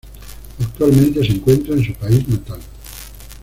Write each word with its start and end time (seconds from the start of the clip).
Actualmente, 0.59 1.23
se 1.23 1.33
encuentra 1.33 1.75
en 1.75 1.85
su 1.85 1.93
país 1.93 2.27
natal. 2.27 2.59